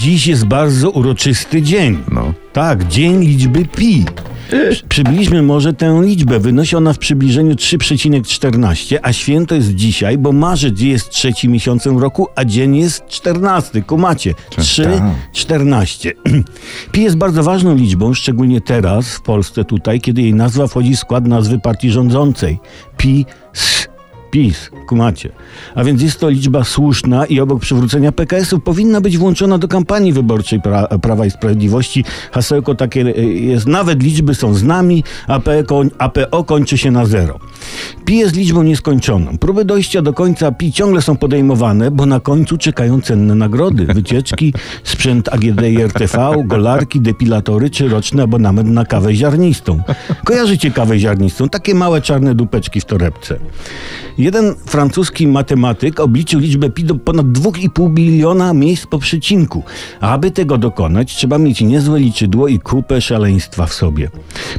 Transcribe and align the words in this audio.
Dziś 0.00 0.26
jest 0.26 0.44
bardzo 0.44 0.90
uroczysty 0.90 1.62
dzień. 1.62 1.98
No. 2.12 2.34
Tak, 2.52 2.88
dzień 2.88 3.24
liczby 3.24 3.64
pi. 3.64 4.04
Przybliżmy 4.88 5.42
może 5.42 5.72
tę 5.72 6.00
liczbę. 6.04 6.38
Wynosi 6.38 6.76
ona 6.76 6.92
w 6.92 6.98
przybliżeniu 6.98 7.54
3,14, 7.54 8.98
a 9.02 9.12
święto 9.12 9.54
jest 9.54 9.74
dzisiaj, 9.74 10.18
bo 10.18 10.32
marzec 10.32 10.80
jest 10.80 11.10
trzecim 11.10 11.52
miesiącem 11.52 11.98
roku, 11.98 12.28
a 12.36 12.44
dzień 12.44 12.76
jest 12.76 13.06
14. 13.06 13.82
Kumacie. 13.82 14.34
Tak. 14.34 14.64
3,14. 14.64 16.10
Pi 16.92 17.02
jest 17.02 17.16
bardzo 17.16 17.42
ważną 17.42 17.74
liczbą, 17.74 18.14
szczególnie 18.14 18.60
teraz 18.60 19.14
w 19.14 19.22
Polsce 19.22 19.64
tutaj, 19.64 20.00
kiedy 20.00 20.22
jej 20.22 20.34
nazwa 20.34 20.66
wchodzi 20.66 20.96
w 20.96 20.98
skład 20.98 21.26
nazwy 21.26 21.58
partii 21.58 21.90
rządzącej. 21.90 22.58
Pi 22.96 23.26
s. 23.54 23.79
PiS, 24.30 24.70
kumacie. 24.86 25.30
A 25.74 25.84
więc 25.84 26.02
jest 26.02 26.20
to 26.20 26.28
liczba 26.28 26.64
słuszna 26.64 27.26
i 27.26 27.40
obok 27.40 27.60
przywrócenia 27.60 28.12
PKS-u 28.12 28.58
powinna 28.58 29.00
być 29.00 29.18
włączona 29.18 29.58
do 29.58 29.68
kampanii 29.68 30.12
wyborczej 30.12 30.60
pra 30.60 30.86
Prawa 30.86 31.26
i 31.26 31.30
Sprawiedliwości. 31.30 32.04
Hasełko 32.32 32.74
takie 32.74 33.00
y, 33.00 33.24
jest, 33.24 33.66
nawet 33.66 34.02
liczby 34.02 34.34
są 34.34 34.54
z 34.54 34.62
nami, 34.62 35.04
a 35.26 35.40
PO, 35.40 35.82
APO 35.98 36.44
kończy 36.44 36.78
się 36.78 36.90
na 36.90 37.06
zero. 37.06 37.38
Pi 38.04 38.16
jest 38.16 38.36
liczbą 38.36 38.62
nieskończoną. 38.62 39.38
Próby 39.38 39.64
dojścia 39.64 40.02
do 40.02 40.12
końca 40.12 40.52
Pi 40.52 40.72
ciągle 40.72 41.02
są 41.02 41.16
podejmowane, 41.16 41.90
bo 41.90 42.06
na 42.06 42.20
końcu 42.20 42.58
czekają 42.58 43.00
cenne 43.00 43.34
nagrody, 43.34 43.86
wycieczki, 43.86 44.54
sprzęt 44.84 45.28
AGD 45.28 45.62
i 45.70 45.82
RTV, 45.82 46.42
golarki, 46.44 47.00
depilatory 47.00 47.70
czy 47.70 47.88
roczny 47.88 48.22
abonament 48.22 48.68
na 48.68 48.84
kawę 48.84 49.14
ziarnistą. 49.14 49.82
Kojarzycie 50.24 50.70
kawę 50.70 50.98
ziarnistą? 50.98 51.48
Takie 51.48 51.74
małe 51.74 52.00
czarne 52.00 52.34
dupeczki 52.34 52.80
w 52.80 52.84
torebce. 52.84 53.36
Jeden 54.18 54.54
francuski 54.66 55.26
matematyk 55.26 56.00
obliczył 56.00 56.40
liczbę 56.40 56.70
pi 56.70 56.84
do 56.84 56.94
ponad 56.94 57.26
2,5 57.26 57.90
biliona 57.90 58.54
miejsc 58.54 58.86
po 58.86 58.98
przecinku. 58.98 59.62
A 60.00 60.10
aby 60.10 60.30
tego 60.30 60.58
dokonać, 60.58 61.16
trzeba 61.16 61.38
mieć 61.38 61.60
niezłe 61.60 62.00
liczydło 62.00 62.48
i 62.48 62.58
kupę 62.58 63.00
szaleństwa 63.00 63.66
w 63.66 63.74
sobie. 63.74 64.10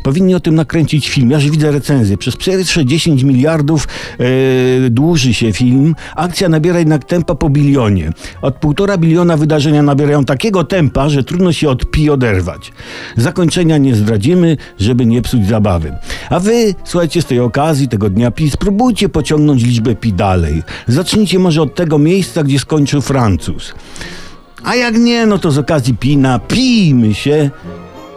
Powinni 0.03 0.35
o 0.35 0.39
tym 0.39 0.55
nakręcić 0.55 1.09
film. 1.09 1.31
Ja 1.31 1.37
już 1.37 1.49
widzę 1.49 1.71
recenzję. 1.71 2.17
Przez 2.17 2.35
pierwsze 2.35 2.85
10 2.91 3.23
miliardów 3.23 3.87
e, 4.19 4.89
dłuży 4.89 5.33
się 5.33 5.53
film. 5.53 5.95
Akcja 6.15 6.49
nabiera 6.49 6.79
jednak 6.79 7.05
tempa 7.05 7.35
po 7.35 7.49
bilionie. 7.49 8.11
Od 8.41 8.55
półtora 8.55 8.97
biliona 8.97 9.37
wydarzenia 9.37 9.83
nabierają 9.83 10.25
takiego 10.25 10.63
tempa, 10.63 11.09
że 11.09 11.23
trudno 11.23 11.51
się 11.51 11.69
od 11.69 11.91
pi 11.91 12.09
oderwać. 12.09 12.71
Zakończenia 13.17 13.77
nie 13.77 13.95
zdradzimy, 13.95 14.57
żeby 14.79 15.05
nie 15.05 15.21
psuć 15.21 15.47
zabawy. 15.47 15.93
A 16.29 16.39
wy, 16.39 16.75
słuchajcie, 16.83 17.21
z 17.21 17.25
tej 17.25 17.39
okazji, 17.39 17.87
tego 17.87 18.09
dnia 18.09 18.31
pi, 18.31 18.49
spróbujcie 18.51 19.09
pociągnąć 19.09 19.63
liczbę 19.63 19.95
pi 19.95 20.13
dalej. 20.13 20.63
Zacznijcie 20.87 21.39
może 21.39 21.61
od 21.61 21.75
tego 21.75 21.97
miejsca, 21.97 22.43
gdzie 22.43 22.59
skończył 22.59 23.01
Francuz. 23.01 23.73
A 24.63 24.75
jak 24.75 24.97
nie, 24.97 25.25
no 25.25 25.37
to 25.37 25.51
z 25.51 25.57
okazji 25.57 25.93
pi 25.93 26.17
napijmy 26.17 27.13
się 27.13 27.49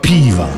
piwa. 0.02 0.48